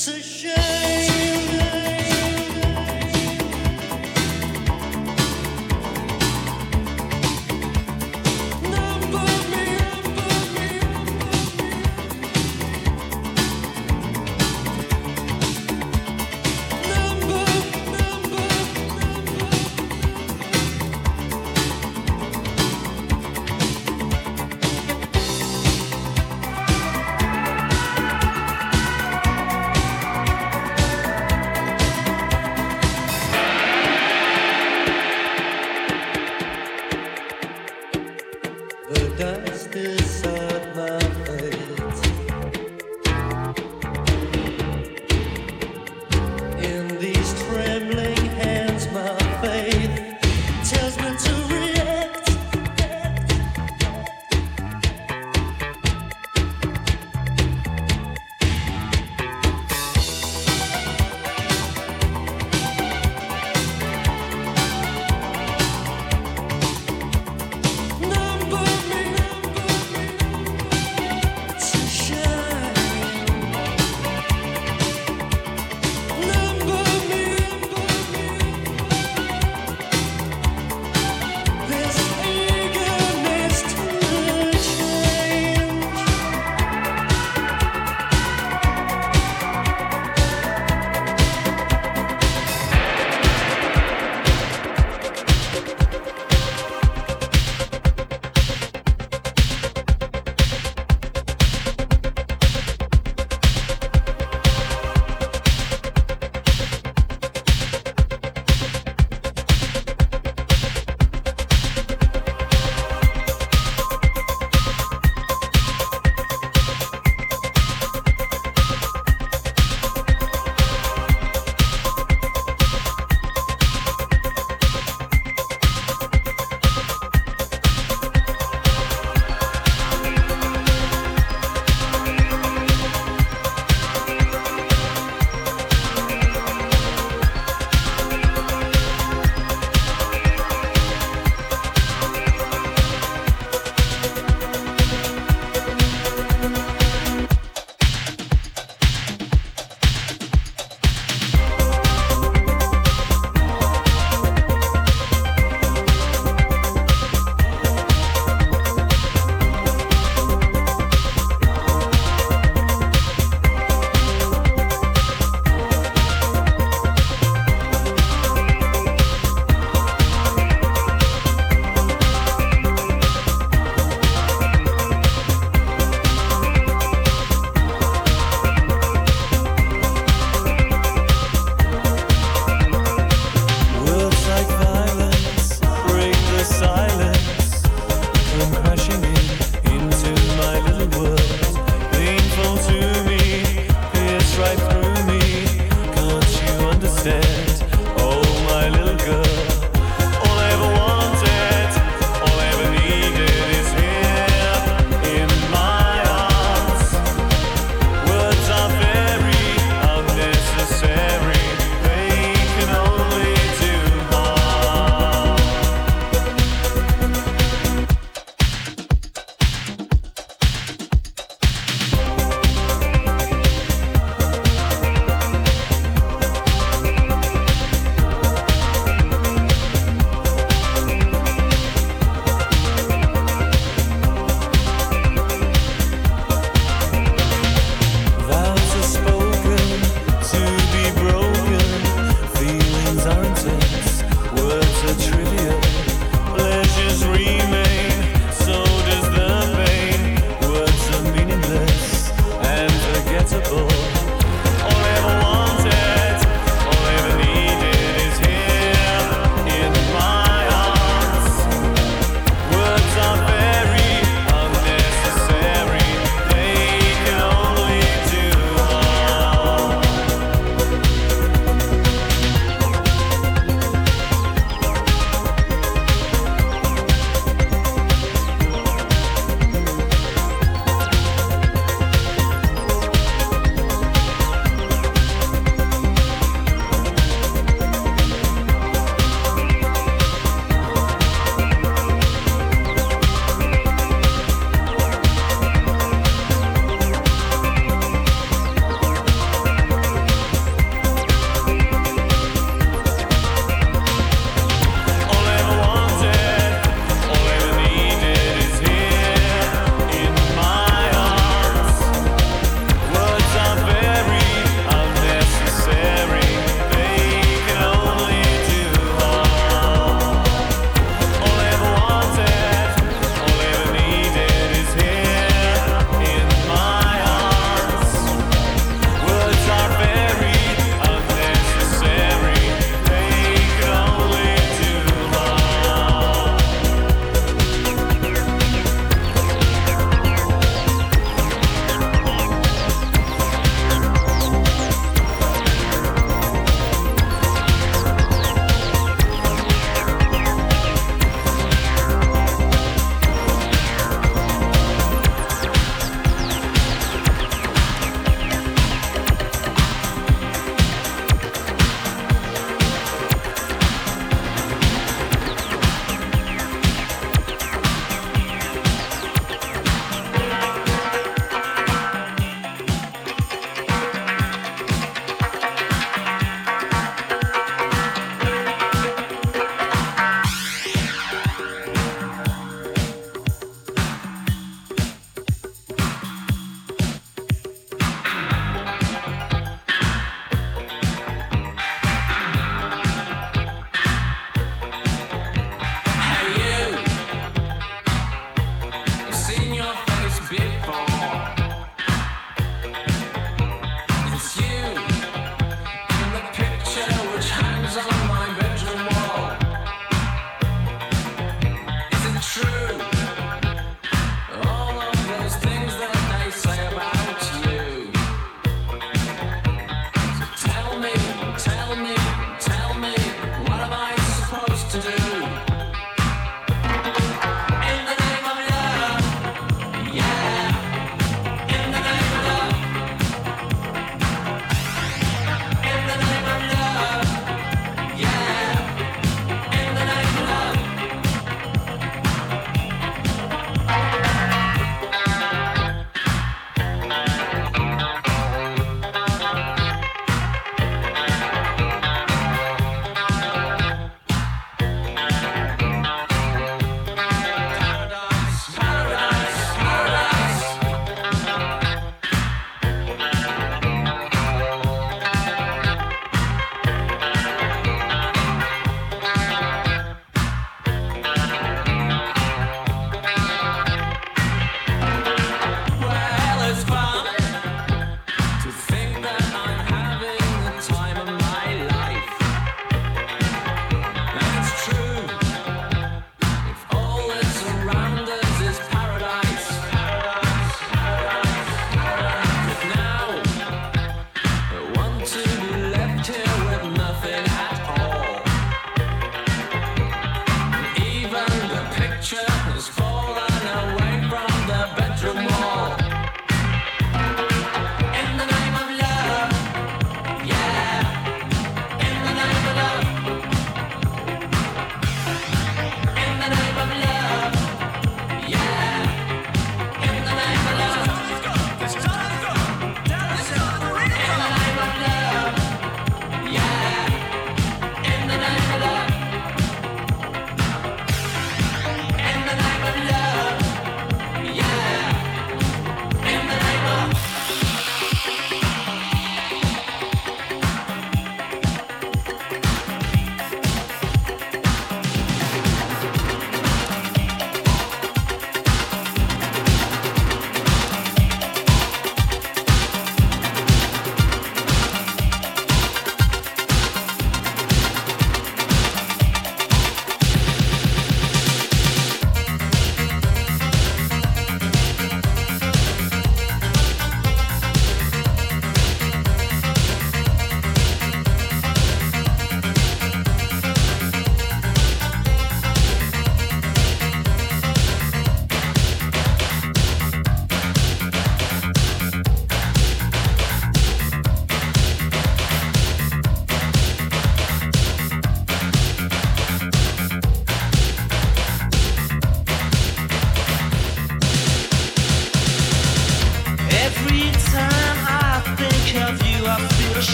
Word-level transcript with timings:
It's 0.00 0.06
a 0.06 0.22
shame. 0.22 1.07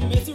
for 0.00 0.06
missing. 0.08 0.31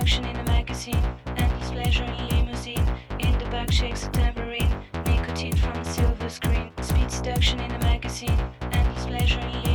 seduction 0.00 0.24
in 0.24 0.36
a 0.36 0.44
magazine, 0.44 1.04
endless 1.36 1.70
pleasure 1.70 2.04
in 2.04 2.28
limousine. 2.28 2.88
In 3.18 3.38
the 3.38 3.44
back 3.50 3.70
shakes 3.70 4.06
a 4.06 4.10
tambourine, 4.10 4.74
nicotine 5.04 5.54
from 5.54 5.72
a 5.72 5.84
silver 5.84 6.30
screen. 6.30 6.70
Speed 6.80 7.10
seduction 7.10 7.60
in 7.60 7.70
a 7.70 7.78
magazine, 7.80 8.40
endless 8.72 9.04
pleasure 9.04 9.40
in 9.40 9.46
limousine. 9.46 9.69